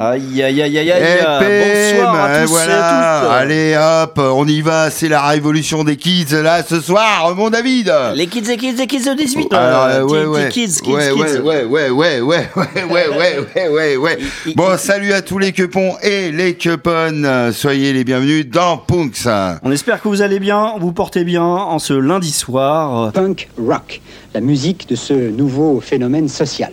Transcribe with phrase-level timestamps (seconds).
[0.00, 1.02] Aïe aïe aïe aïe aïe.
[1.02, 2.72] Eh, Bonsoir Pim, à tous voilà.
[2.72, 3.32] et à toutes.
[3.32, 7.92] Allez hop, on y va, c'est la révolution des kids là ce soir, mon David.
[8.14, 10.48] Les kids, les kids, les kids de 18 Alors, ouais, ouais.
[10.50, 11.40] Kids, kids, ouais, kids.
[11.40, 13.08] ouais, ouais, ouais, ouais, ouais, ouais, ouais,
[13.56, 14.18] ouais, ouais, ouais,
[14.54, 17.50] Bon, salut à tous les cupons et les cuponnes.
[17.52, 19.26] Soyez les bienvenus dans Punks.
[19.64, 23.10] On espère que vous allez bien, vous portez bien en ce lundi soir.
[23.12, 24.00] punk rock,
[24.32, 26.70] la musique de ce nouveau phénomène social.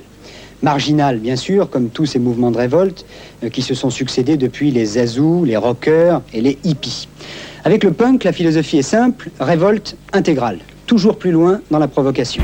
[0.65, 3.05] Marginal, bien sûr, comme tous ces mouvements de révolte
[3.43, 7.07] euh, qui se sont succédés depuis les zazous, les rockers et les hippies.
[7.63, 12.41] Avec le punk, la philosophie est simple, révolte intégrale, toujours plus loin dans la provocation.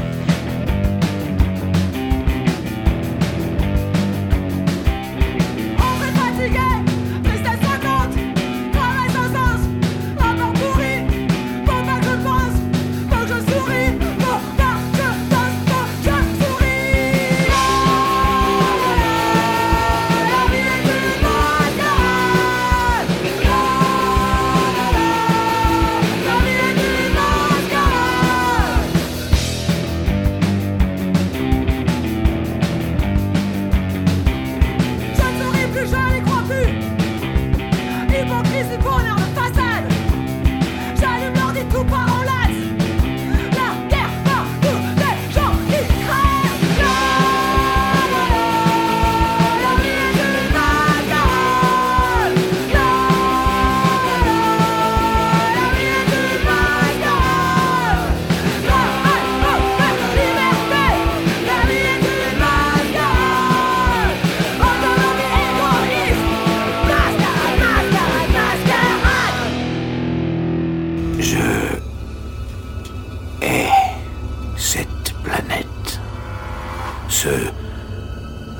[77.21, 77.29] Ce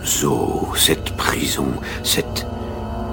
[0.06, 1.66] zoo, cette prison,
[2.04, 2.46] cette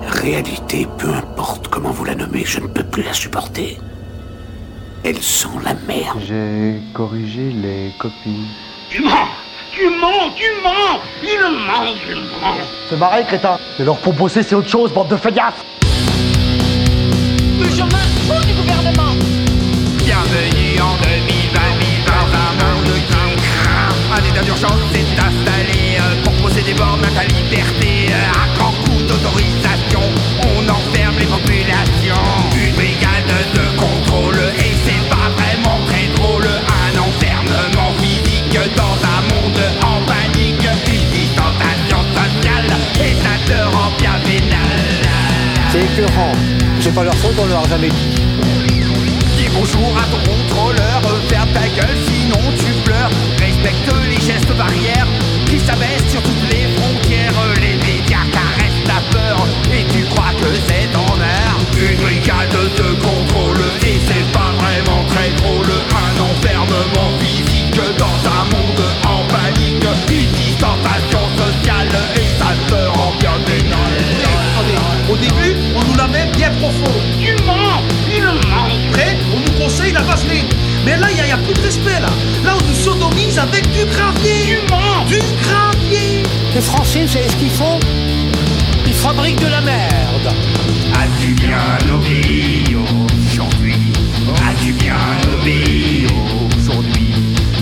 [0.06, 3.78] réalité, peu importe comment vous la nommez, je ne peux plus la supporter.
[5.04, 6.18] Elle sent la merde.
[6.26, 8.46] J'ai corrigé les copies.
[8.90, 9.28] Tu mens
[9.72, 12.54] Tu mens Tu mens Il ment, il ment
[12.90, 13.58] C'est marré, crétin.
[13.78, 15.64] Mais leur proposer, c'est autre chose, bande de feignasses.
[17.58, 19.14] Je m'en fous du gouvernement
[20.04, 20.94] Bienvenue en
[24.28, 24.34] craint.
[24.34, 28.08] Un état d'urgence s'est installé euh, pour poser des bornes à ta liberté.
[28.10, 30.00] Euh, À grand coup d'autorisation,
[30.42, 32.14] on enferme les populations.
[32.56, 36.46] Une brigade de contrôle et c'est pas vraiment très drôle.
[36.46, 40.68] Un enfermement physique dans un monde en panique.
[40.86, 44.78] Une distanciation sociale et ça te rend bien vénal.
[45.70, 46.32] C'est écœurant.
[46.80, 48.08] C'est pas leur faute, on leur a jamais dit.
[49.36, 53.10] Dis bonjour à ton contrôleur, ferme ta gueule sinon tu pleures.
[53.38, 53.97] Respecte
[54.58, 55.06] barrières
[55.46, 57.32] qui s'abaissent sur toutes les frontières.
[57.62, 61.50] Les médias caressent la peur et tu crois que c'est en air.
[61.78, 65.70] Une brigade de contrôle et c'est pas vraiment très drôle.
[66.04, 69.86] Un enfermement physique dans un monde en panique.
[70.10, 73.28] Une distanciation sociale et ça te rend bien.
[75.10, 76.92] Au début, on nous la met bien profond.
[77.18, 77.80] Tu mens
[78.14, 80.44] Il ment Après, on nous conseille la vaseline.
[80.88, 82.08] Mais là, il n'y a, plus de respect, là.
[82.42, 84.58] Là, on nous sodomise avec du gravier.
[85.06, 86.22] Du gravier.
[86.54, 87.78] Les Français, vous savez ce qu'ils font
[88.86, 90.32] Ils fabriquent de la merde.
[90.94, 93.74] As-tu bien obéi aujourd'hui
[94.48, 94.96] As-tu bien
[95.30, 96.06] obéi
[96.58, 97.12] aujourd'hui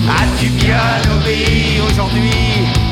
[0.09, 0.79] As-tu bien
[1.13, 2.86] obéi aujourd'hui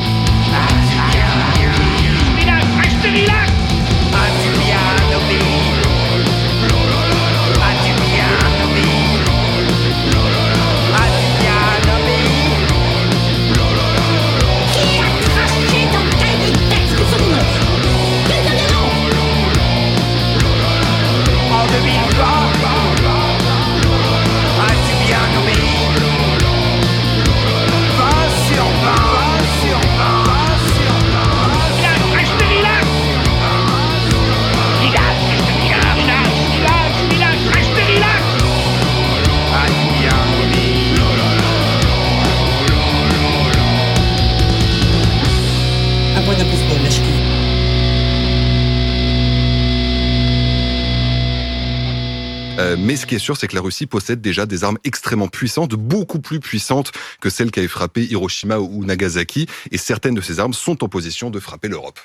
[53.05, 56.19] ce qui est sûr, c'est que la Russie possède déjà des armes extrêmement puissantes, beaucoup
[56.19, 56.91] plus puissantes
[57.21, 59.45] que celles qui avaient frappé Hiroshima ou Nagasaki.
[59.69, 61.99] Et certaines de ces armes sont en position de frapper l'Europe.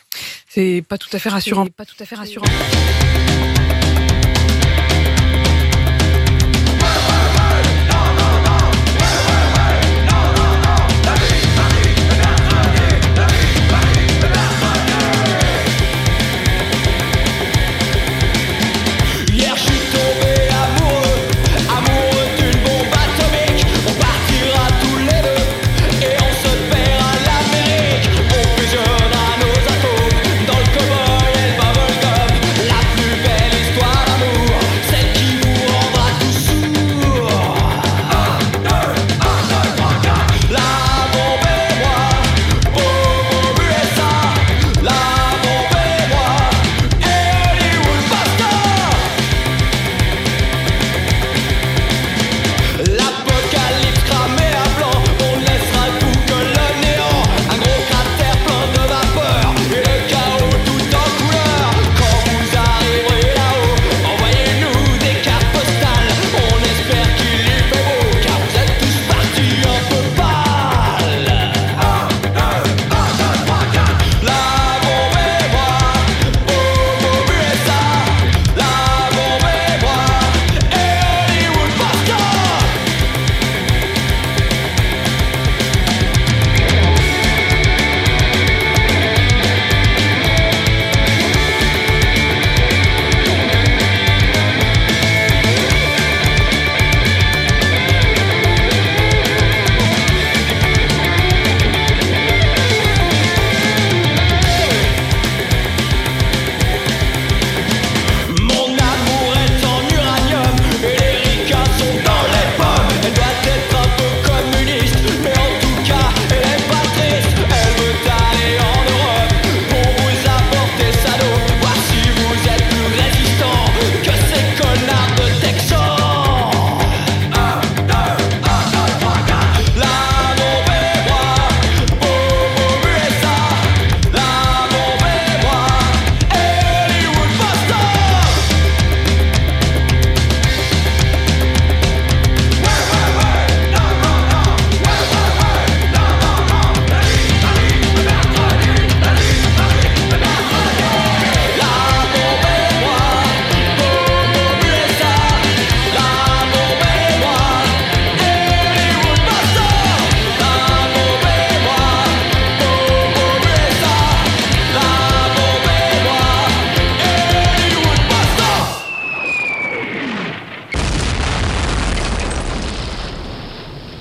[0.46, 1.66] C'est pas tout à fait rassurant.
[1.68, 2.44] Pas tout à fait rassurant.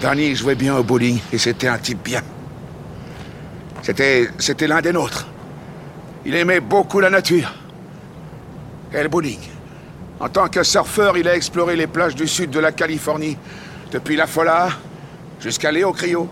[0.10, 2.24] dernier jouait bien au bowling et c'était un type bien.
[3.84, 5.28] C'était, l'un des nôtres.
[6.26, 7.54] Il aimait beaucoup la nature.
[8.92, 9.40] Et le bowling.
[10.20, 13.38] En tant que surfeur, il a exploré les plages du sud de la Californie,
[13.92, 14.70] depuis La Fola
[15.40, 16.28] jusqu'à Léo Crio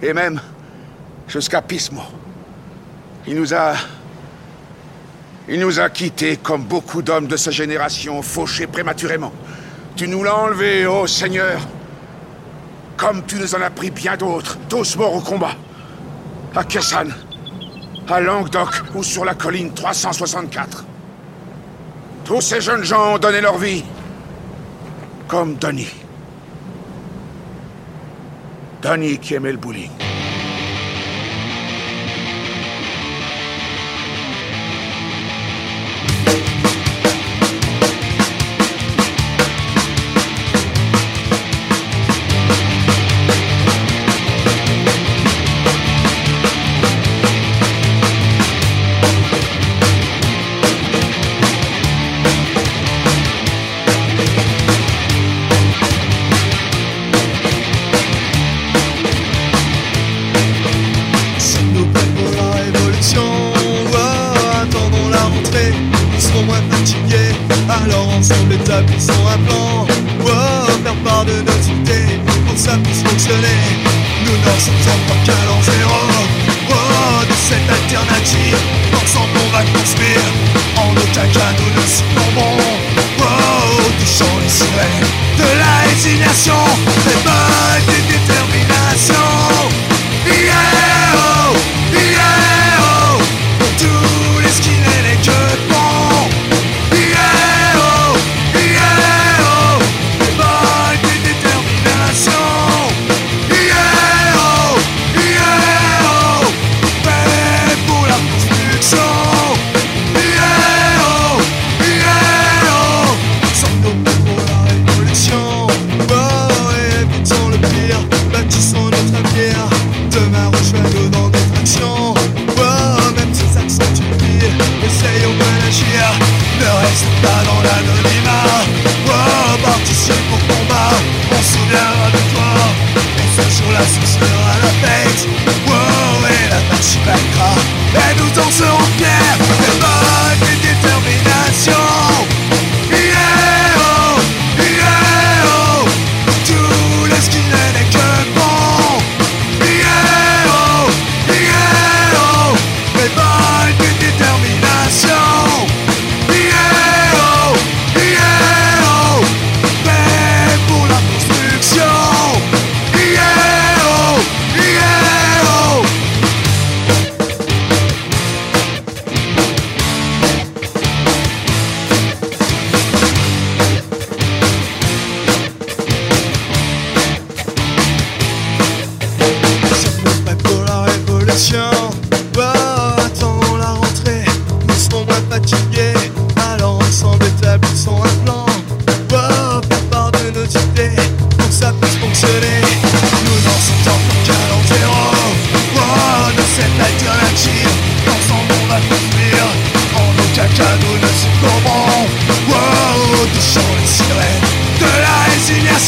[0.00, 0.40] et même
[1.26, 2.02] jusqu'à Pismo.
[3.26, 3.74] Il nous a.
[5.48, 9.32] Il nous a quittés comme beaucoup d'hommes de sa génération, fauchés prématurément.
[9.96, 11.58] Tu nous l'as enlevé, ô oh Seigneur!
[12.98, 15.52] comme tu nous en as pris bien d'autres, tous morts au combat.
[16.54, 17.14] À Kessan,
[18.08, 20.84] à Languedoc ou sur la colline 364.
[22.24, 23.84] Tous ces jeunes gens ont donné leur vie.
[25.28, 25.88] Comme Donny.
[28.82, 30.07] Donny qui aimait le bowling.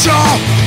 [0.01, 0.60] Show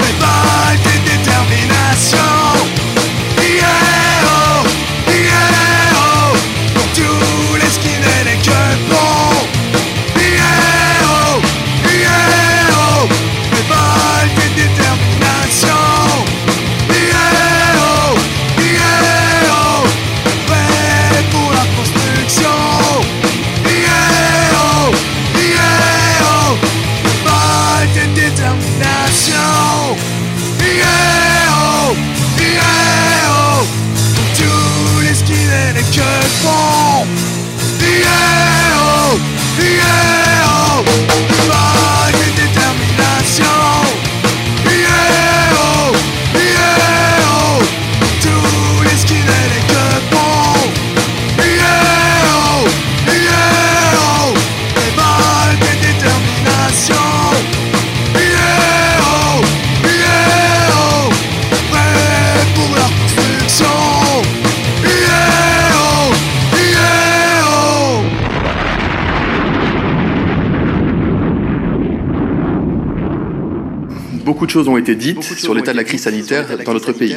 [74.54, 77.16] choses ont été dites sur l'état de la crise sanitaire dans notre pays.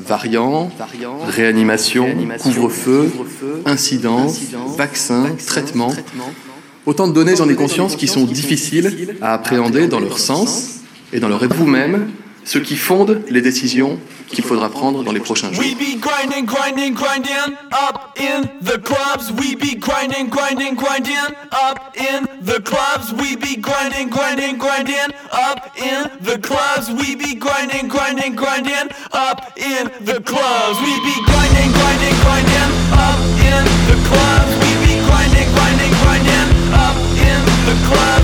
[0.00, 0.68] Variants,
[1.28, 2.08] réanimation,
[2.40, 3.12] couvre-feu,
[3.66, 4.40] incidence,
[4.76, 5.94] vaccins, traitements.
[6.86, 10.80] Autant de données, j'en ai conscience, qui sont difficiles à appréhender dans leur sens
[11.12, 12.08] et dans leur vous-même,
[12.50, 13.96] ce qui fonde les décisions
[14.28, 15.62] qu'il faudra prendre dans les prochains jours.
[15.62, 19.30] We be grinding, grinding, grinding up in the clubs.
[19.38, 23.12] We be grinding, grinding, grinding up in the clubs.
[23.12, 26.90] We be grinding, grinding, grinding up in the clubs.
[26.90, 30.74] We be grinding, grinding, grinding up in the clubs.
[30.82, 34.50] We be grinding, grinding, grinding up in the clubs.
[34.58, 38.19] We be grinding, grinding, grinding up in the clubs.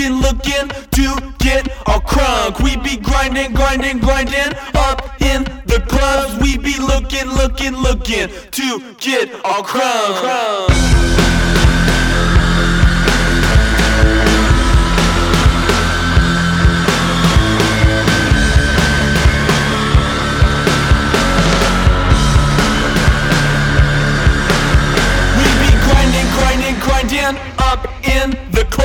[0.00, 2.62] Looking, looking, to get our crunk.
[2.62, 6.40] We be grinding, grinding, grinding up in the clubs.
[6.40, 10.68] We be looking, looking, looking to get our crunk.
[10.68, 10.89] We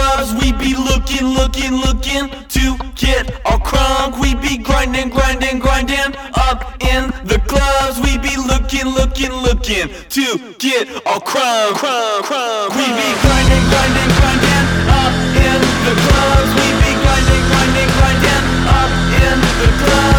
[0.05, 0.33] clubs.
[0.41, 2.63] We be looking, looking, looking to
[2.95, 4.19] get our crunk.
[4.21, 6.59] We be grinding, grinding, grinding up
[6.93, 7.99] in the clubs.
[8.05, 10.25] We be looking, looking, looking to
[10.59, 11.81] get our crunk.
[11.81, 12.69] crunk, crunk.
[12.77, 14.65] We be grinding, grinding, grinding
[15.01, 15.13] up
[15.47, 16.49] in the clubs.
[16.59, 18.43] We be grinding, grinding, grinding
[18.79, 18.91] up
[19.25, 20.14] in the clubs.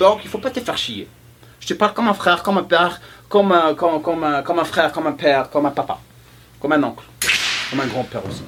[0.00, 1.06] Donc, il faut pas te faire chier.
[1.60, 4.64] Je te parle comme un frère, comme un père, comme un, comme un, comme un
[4.64, 5.98] frère, comme un père, comme un papa,
[6.58, 7.04] comme un oncle,
[7.68, 8.42] comme un grand-père aussi.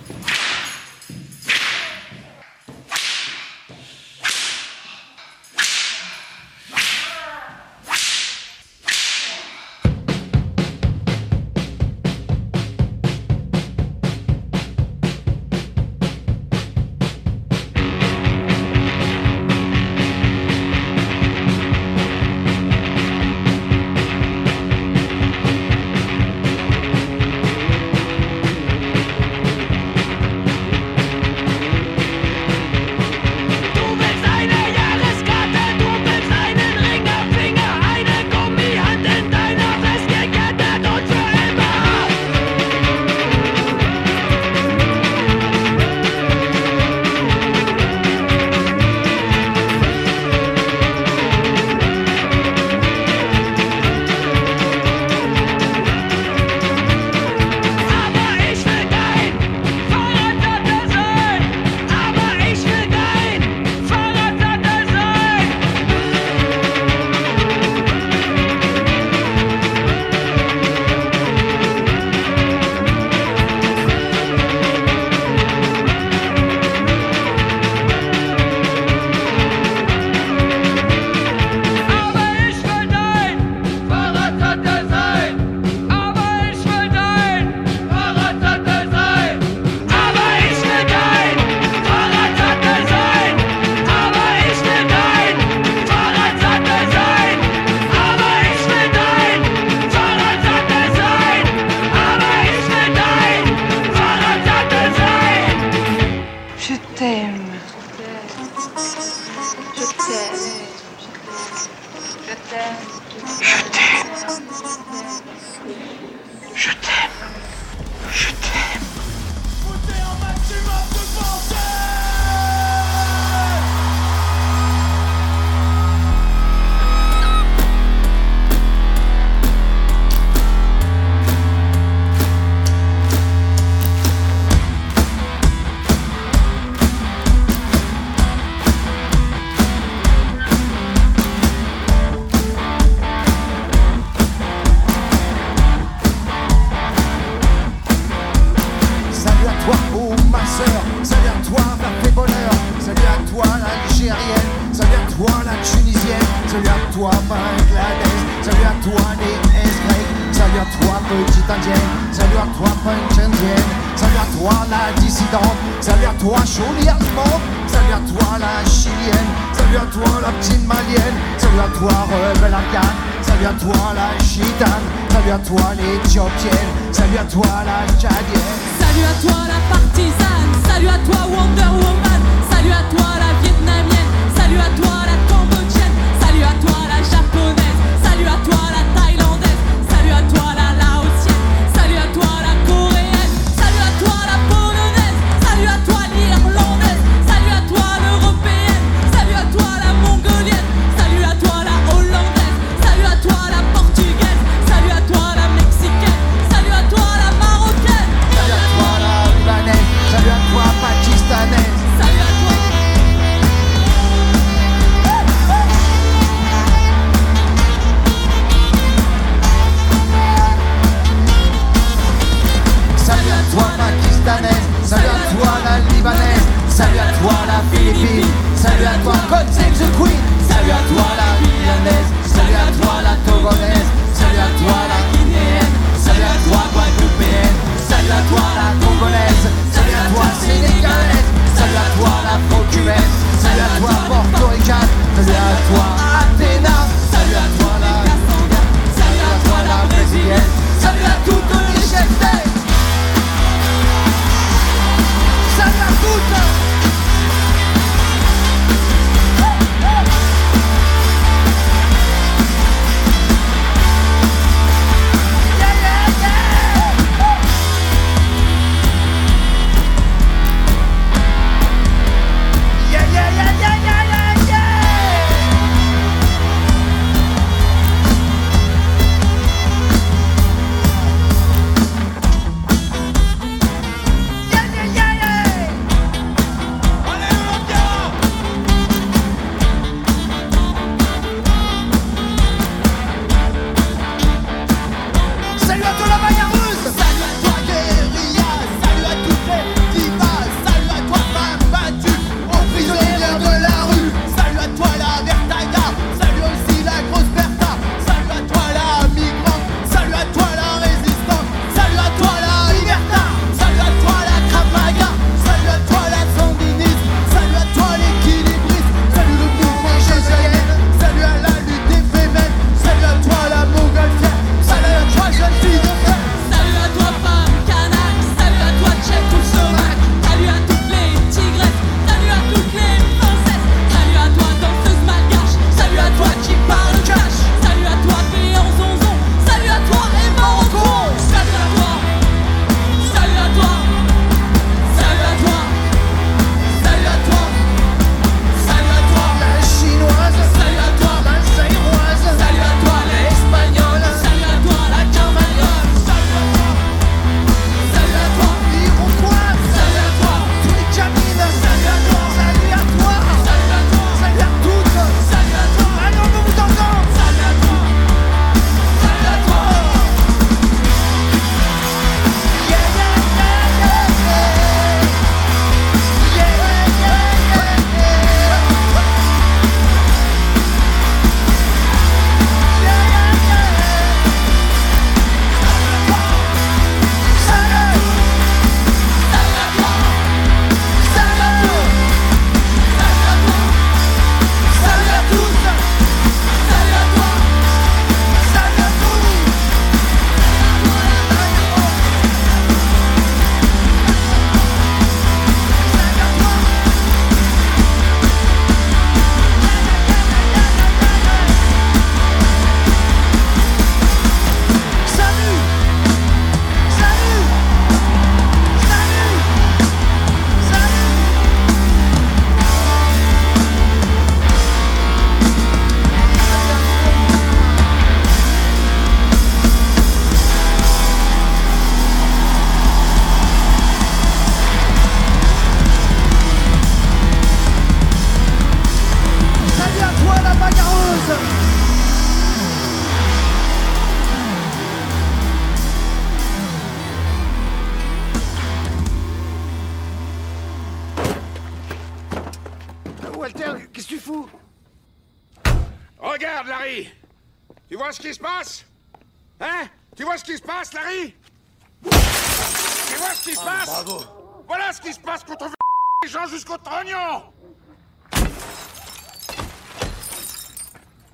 [466.22, 467.42] Les gens jusqu'au trognon.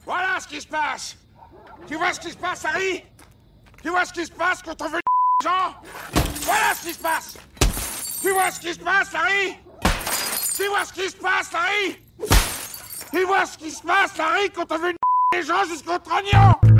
[0.04, 1.16] Voilà ce qui se passe.
[1.86, 3.04] Tu vois ce qui se passe, Harry?
[3.82, 5.74] Tu vois ce qui se passe quand on veut les gens?
[6.42, 7.36] Voilà ce qui se passe.
[8.22, 9.58] Tu vois ce qui se passe, Harry?
[10.56, 12.02] Tu vois ce qui se passe, Harry?
[13.12, 14.94] Tu vois ce qui se passe, Harry, quand on veut
[15.34, 16.77] les gens jusqu'au trognon?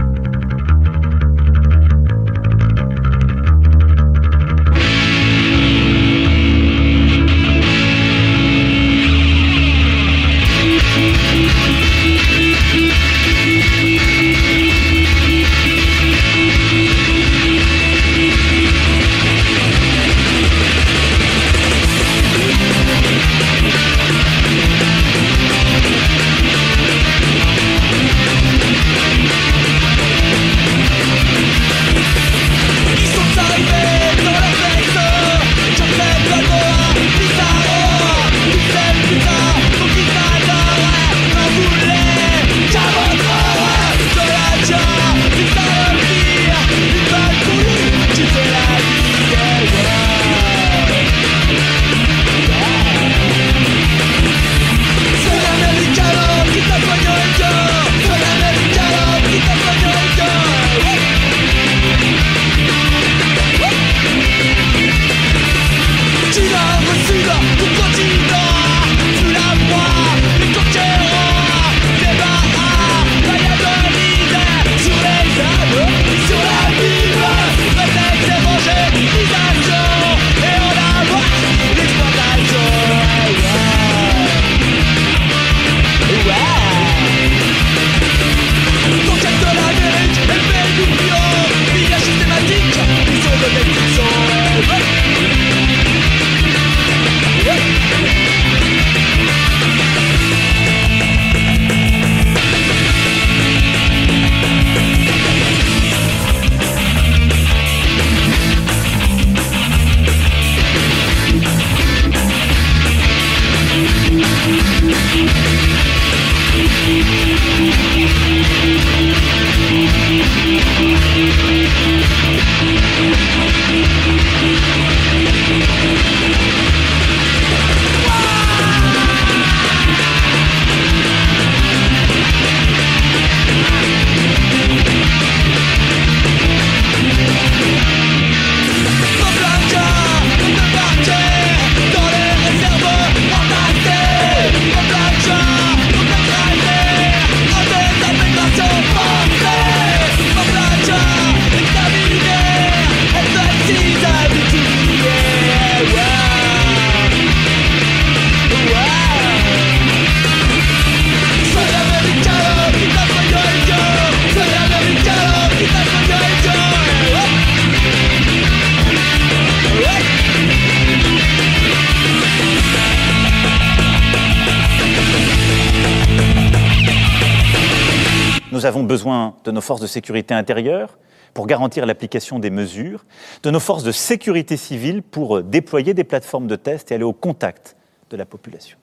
[178.59, 180.99] Nous avons besoin de nos forces de sécurité intérieure
[181.33, 183.05] pour garantir l'application des mesures,
[183.45, 187.13] de nos forces de sécurité civile pour déployer des plateformes de test et aller au
[187.13, 187.77] contact
[188.11, 188.77] de la population.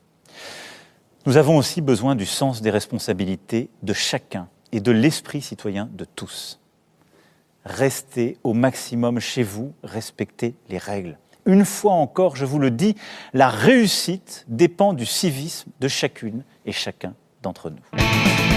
[1.25, 6.05] Nous avons aussi besoin du sens des responsabilités de chacun et de l'esprit citoyen de
[6.05, 6.61] tous.
[7.65, 11.17] Restez au maximum chez vous, respectez les règles.
[11.45, 12.95] Une fois encore, je vous le dis,
[13.33, 18.54] la réussite dépend du civisme de chacune et chacun d'entre nous.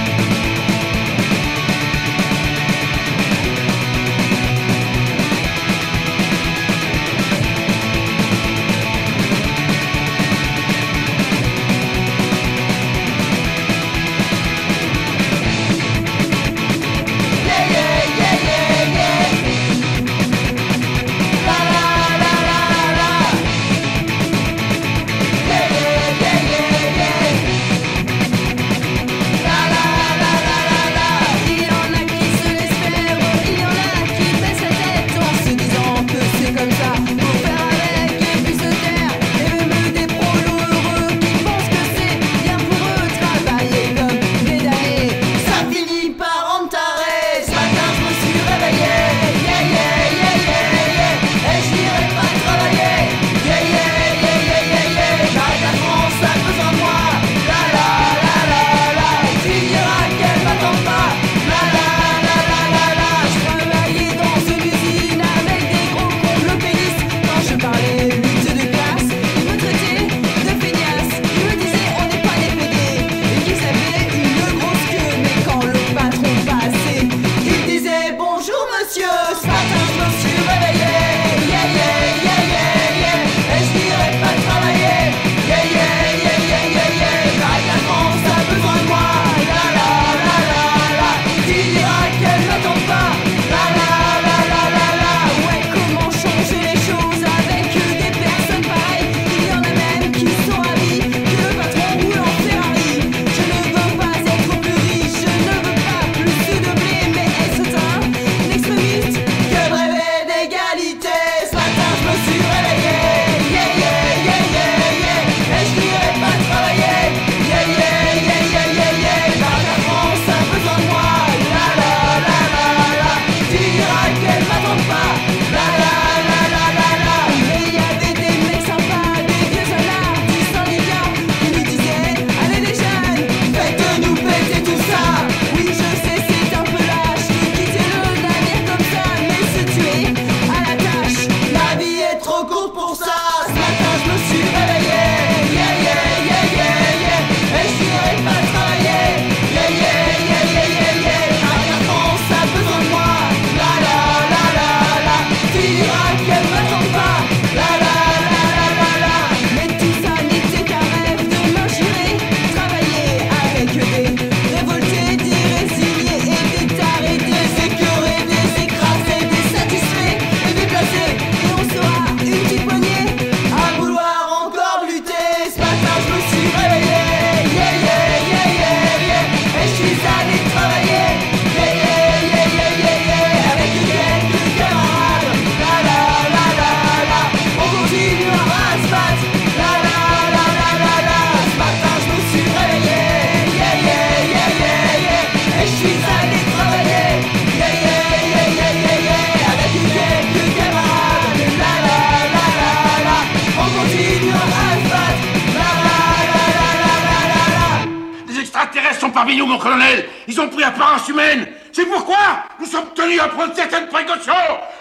[209.36, 210.08] nous, mon colonel.
[210.26, 211.46] Ils ont pris apparence humaine.
[211.72, 214.32] C'est pourquoi nous sommes tenus à prendre certaines précautions.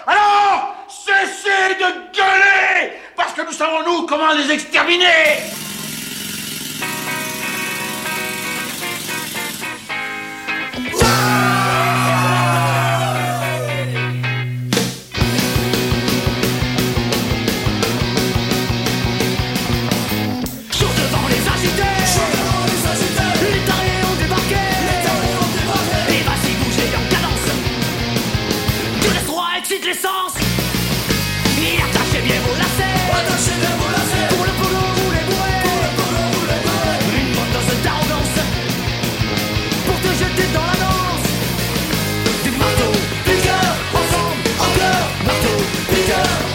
[0.05, 5.66] Alors, cessez de gueuler, parce que nous savons, nous, comment les exterminer.
[46.07, 46.46] Freedom.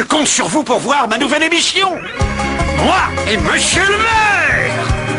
[0.00, 1.90] je compte sur vous pour voir ma nouvelle émission.
[2.82, 5.09] Moi et Monsieur le maire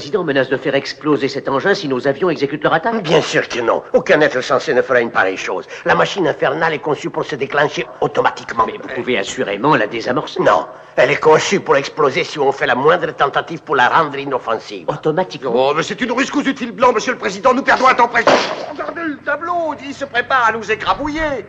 [0.00, 3.46] président menace de faire exploser cet engin si nos avions exécutent leur attaque Bien sûr
[3.46, 3.82] que non.
[3.92, 5.66] Aucun être censé ne fera une pareille chose.
[5.84, 8.64] La machine infernale est conçue pour se déclencher automatiquement.
[8.66, 10.40] Mais vous pouvez assurément la désamorcer.
[10.40, 10.68] Non.
[10.96, 14.86] Elle est conçue pour exploser si on fait la moindre tentative pour la rendre inoffensive.
[14.88, 17.52] Automatiquement Oh, mais c'est une ruscousse du fil blanc, monsieur le président.
[17.52, 18.32] Nous perdons un temps précieux.
[18.72, 19.74] Regardez le tableau.
[19.84, 21.44] Il se prépare à nous écrabouiller.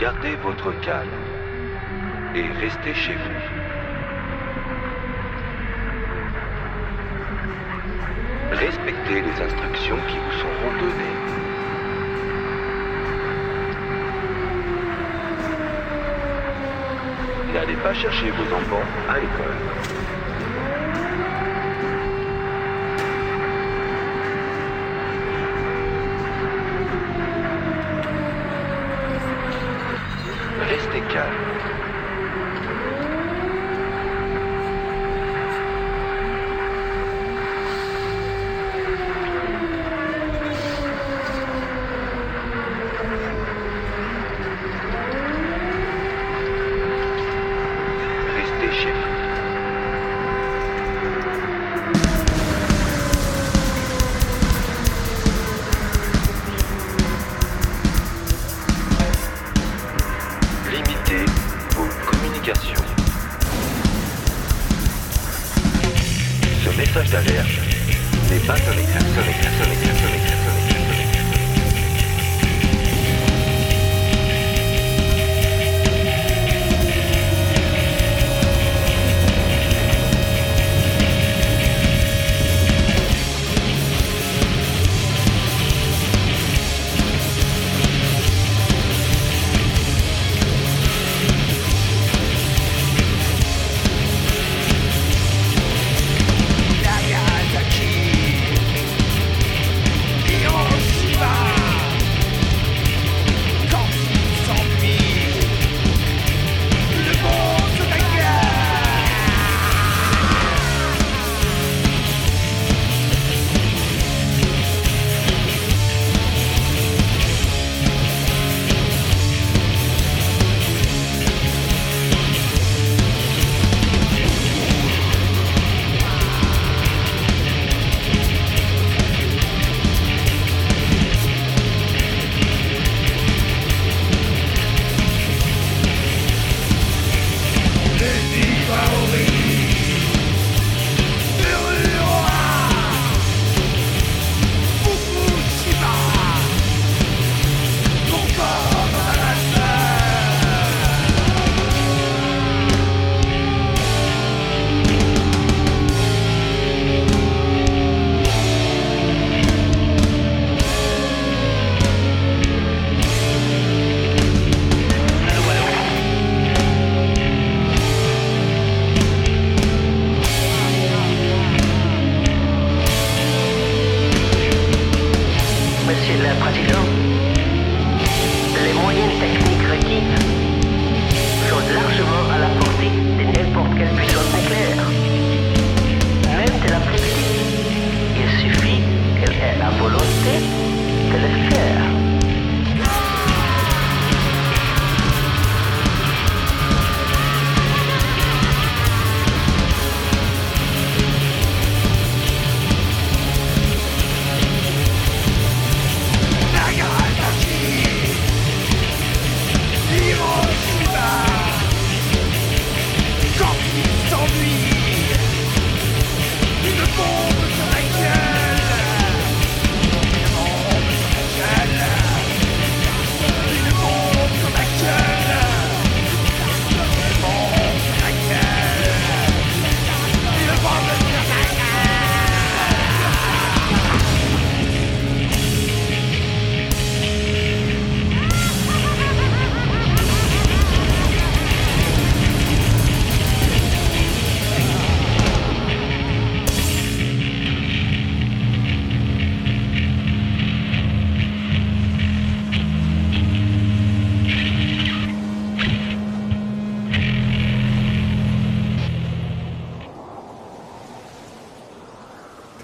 [0.00, 1.10] Gardez votre calme
[2.34, 3.36] et restez chez vous.
[8.50, 11.16] Respectez les instructions qui vous seront données.
[17.52, 20.19] N'allez pas chercher vos enfants à l'école.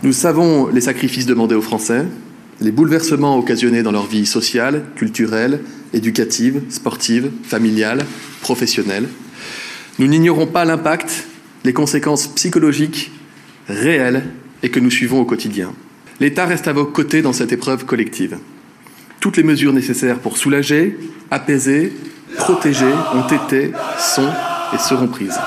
[0.06, 2.04] Nous savons les sacrifices demandés aux Français,
[2.60, 8.06] les bouleversements occasionnés dans leur vie sociale, culturelle, éducative, sportive, familiale,
[8.40, 9.08] professionnelle.
[9.98, 11.26] Nous n'ignorons pas l'impact,
[11.64, 13.10] les conséquences psychologiques
[13.68, 14.22] réelles
[14.62, 15.72] et que nous suivons au quotidien.
[16.20, 18.38] L'État reste à vos côtés dans cette épreuve collective.
[19.18, 20.96] Toutes les mesures nécessaires pour soulager,
[21.32, 21.92] apaiser,
[22.36, 24.30] protéger ont été, sont
[24.72, 25.40] et seront prises.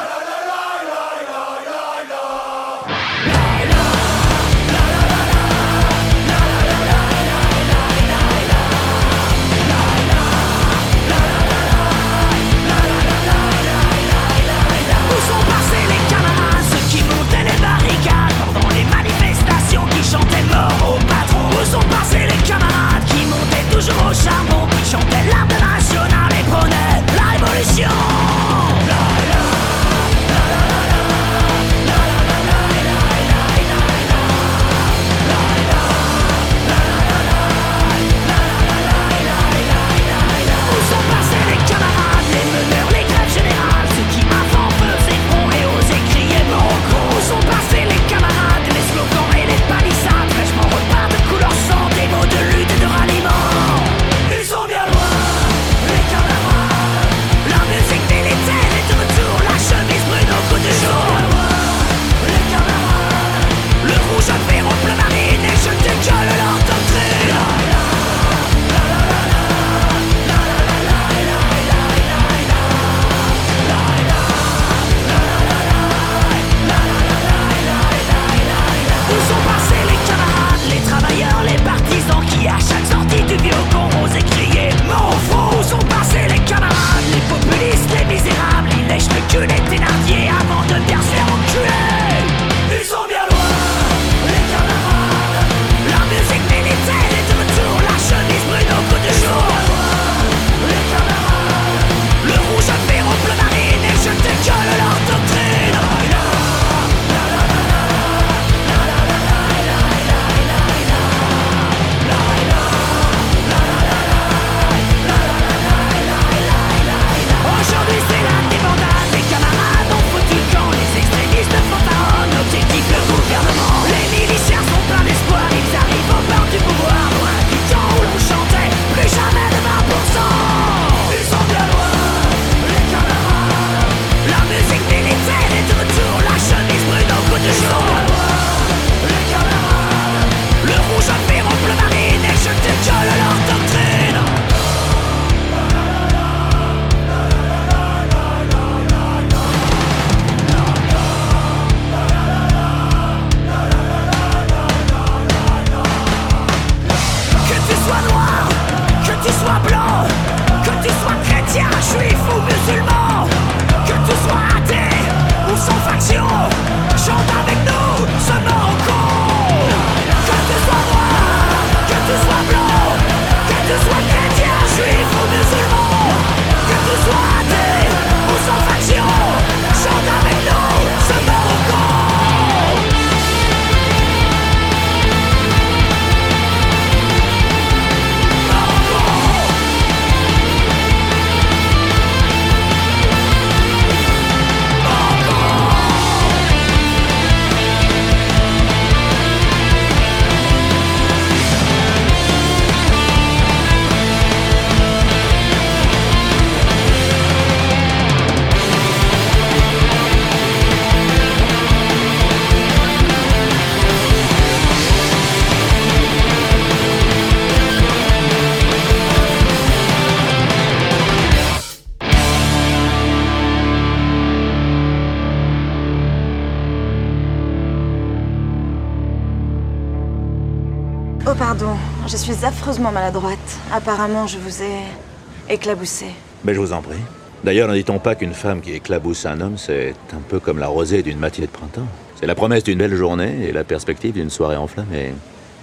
[232.69, 233.57] affreusement maladroite.
[233.73, 236.05] Apparemment, je vous ai éclaboussé.
[236.43, 236.99] Mais je vous en prie.
[237.43, 240.67] D'ailleurs, ne dit-on pas qu'une femme qui éclabousse un homme, c'est un peu comme la
[240.67, 241.87] rosée d'une matinée de printemps
[242.19, 245.13] C'est la promesse d'une belle journée et la perspective d'une soirée en flammes et...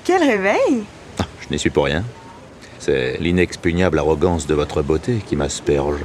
[0.02, 0.82] Quel réveil
[1.20, 2.02] ah, Je n'y suis pour rien.
[2.80, 6.00] C'est l'inexpugnable arrogance de votre beauté qui m'asperge.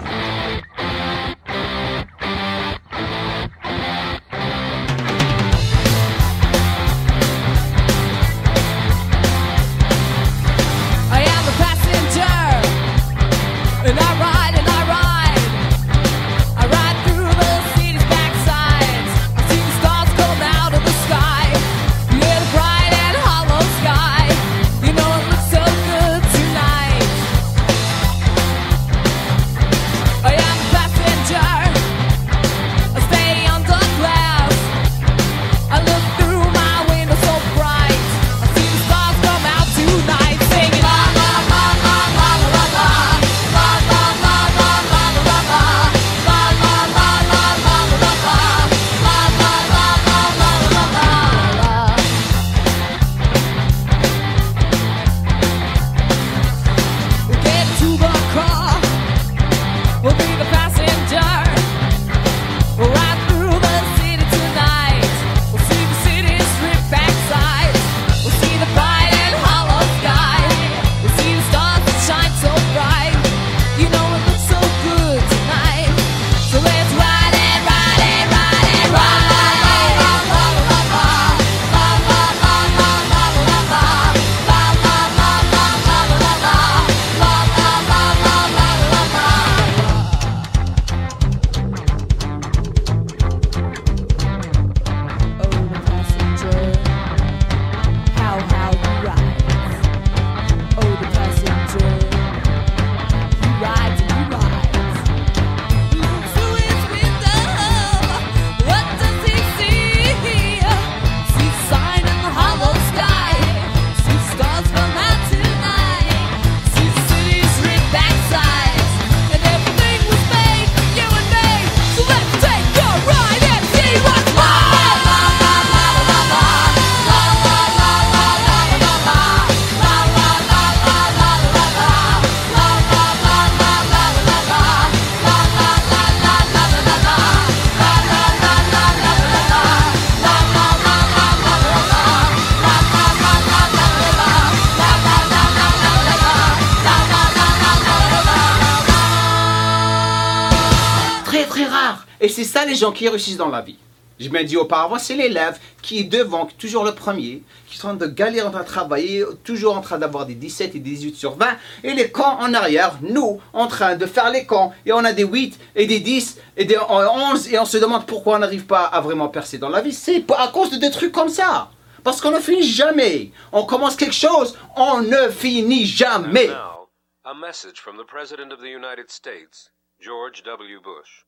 [152.66, 153.78] Les gens qui réussissent dans la vie.
[154.22, 157.89] Je me dis auparavant, c'est l'élève qui est devant, toujours le premier, qui est en
[157.89, 160.91] train de galérer, en train de travailler, toujours en train d'avoir des 17 et des
[160.91, 164.76] 18 sur 20, et les camps en arrière, nous, en train de faire les camps,
[164.86, 168.05] et on a des 8 et des 10 et des 11, et on se demande
[168.05, 169.93] pourquoi on n'arrive pas à vraiment percer dans la vie.
[169.93, 171.72] C'est à cause de des trucs comme ça.
[172.03, 173.32] Parce qu'on ne finit jamais.
[173.51, 176.47] On commence quelque chose, on ne finit jamais.
[176.47, 176.89] Now,
[177.26, 180.80] a message from the President of the United States, George W.
[180.80, 181.26] Bush.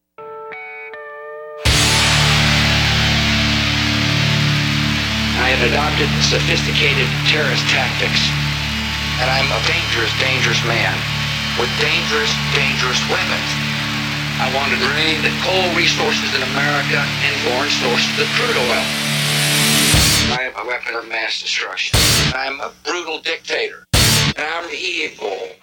[5.43, 8.31] I have adopted sophisticated terrorist tactics,
[9.19, 10.95] and I'm a dangerous, dangerous man
[11.59, 13.49] with dangerous, dangerous weapons.
[14.39, 18.87] I want to drain the coal resources in America and foreign sources of crude oil.
[20.31, 21.99] I am a weapon of mass destruction.
[22.31, 23.83] I'm a brutal dictator.
[24.39, 25.59] I'm evil.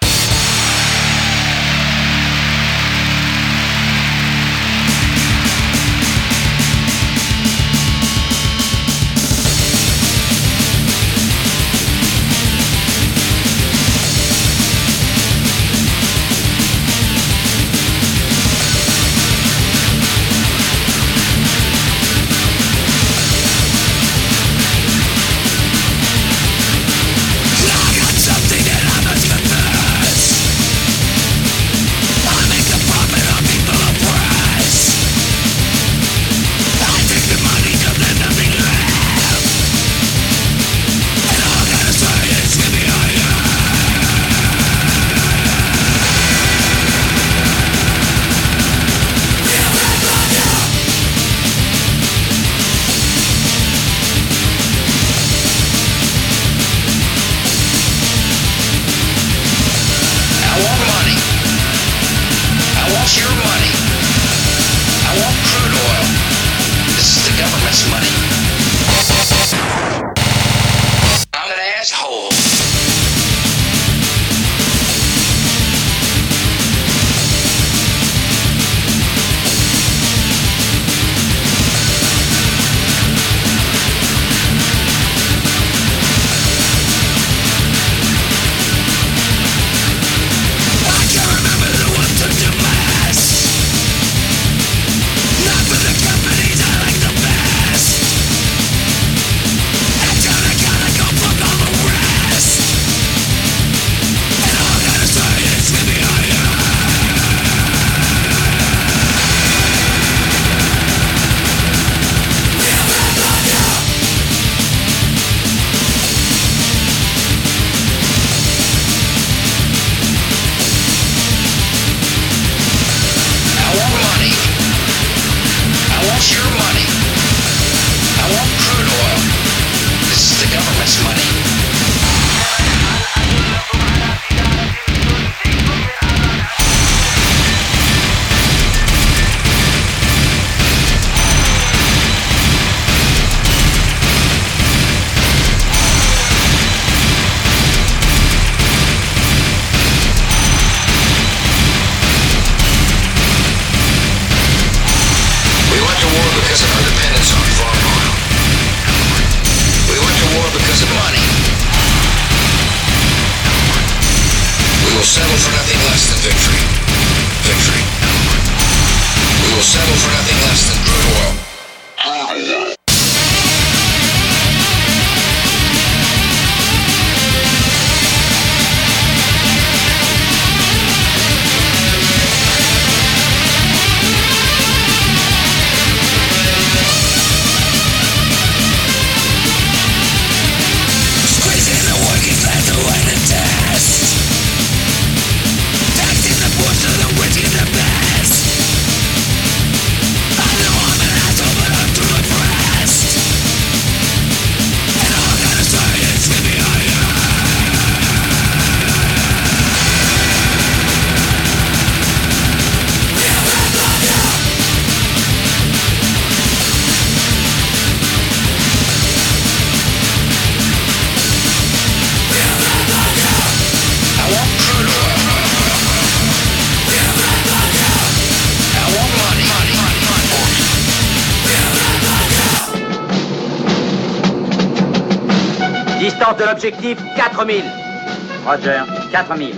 [239.11, 239.55] 4000.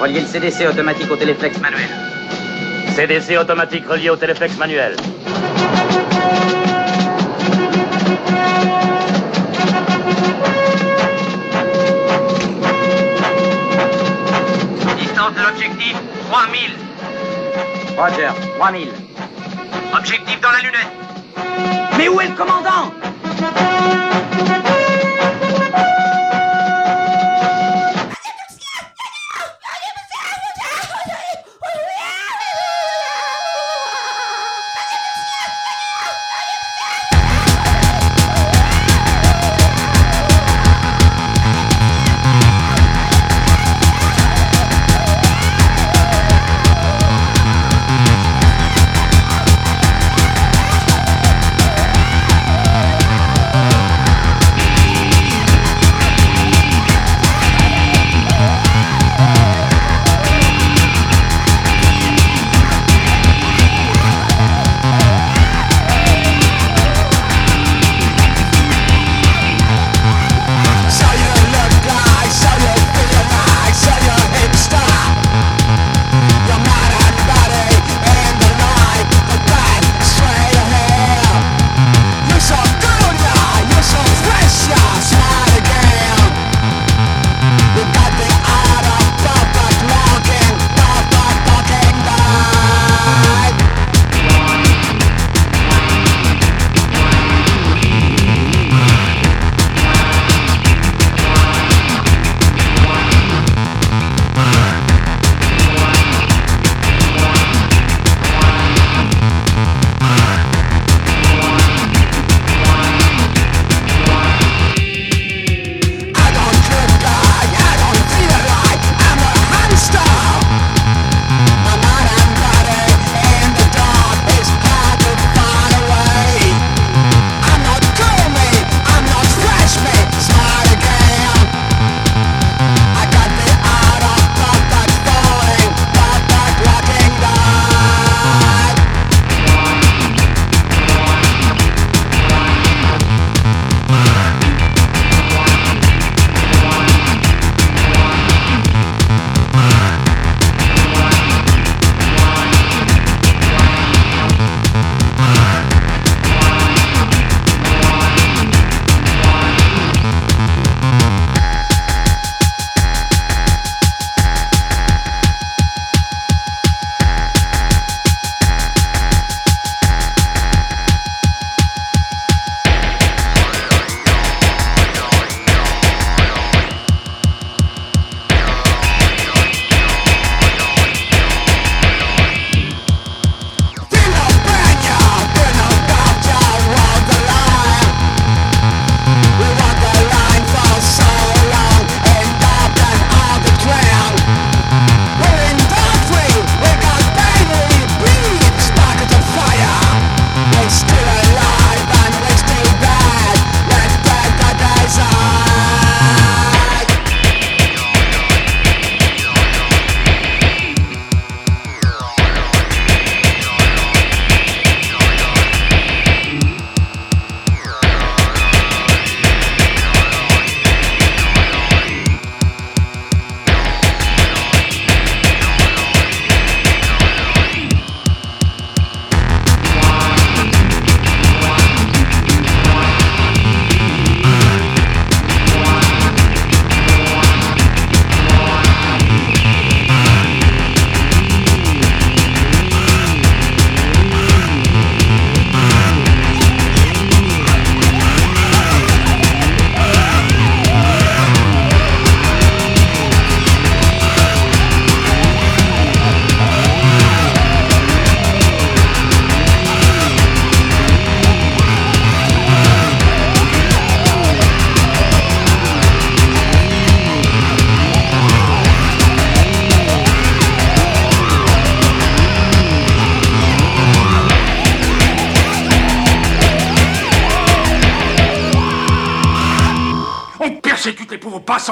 [0.00, 1.88] Reliez le CDC automatique au téléflex manuel.
[2.94, 4.96] CDC automatique relié au téléflex manuel.
[14.96, 15.96] Distance de l'objectif,
[16.30, 16.60] 3000.
[17.96, 18.88] Roger, 3000.
[19.96, 21.96] Objectif dans la lunette.
[21.96, 22.92] Mais où est le commandant?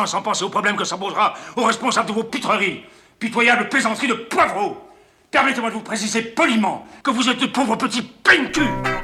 [0.05, 2.85] Sans penser aux problèmes que ça posera aux responsables de vos pitreries.
[3.19, 4.77] Pitoyables plaisanteries de poivreaux.
[5.31, 8.96] Permettez-moi de vous préciser poliment que vous êtes de pauvres petits peigne-cul.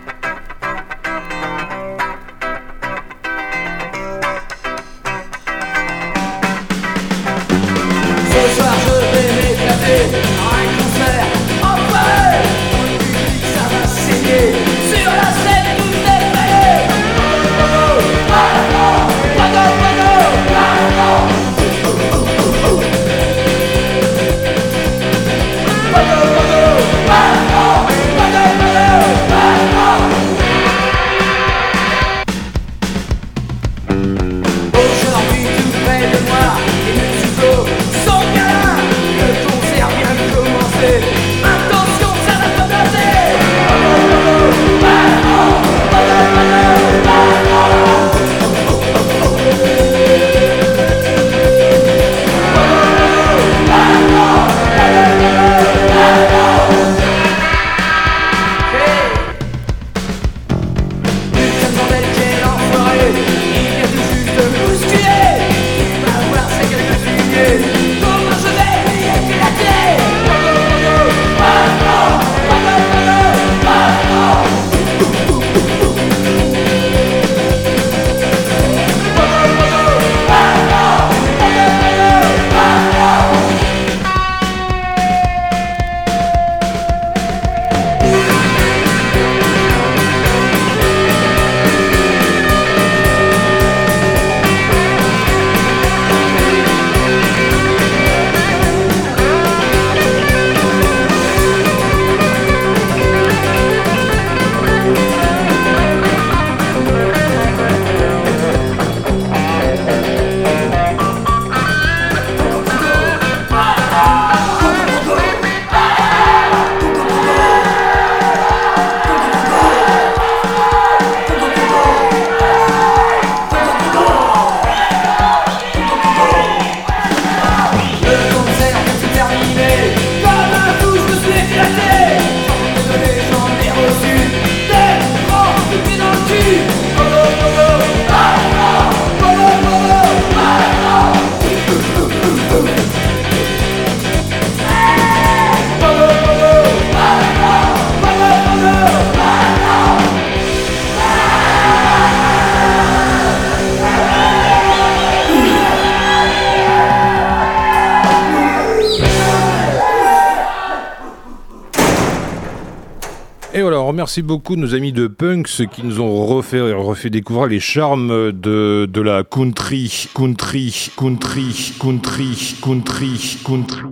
[164.03, 168.91] Remercie beaucoup nos amis de Punks qui nous ont refait, refait découvrir les charmes de,
[168.93, 173.92] de la country, country, country, country, country, country.